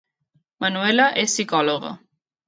[0.63, 1.91] Manuela és psicòloga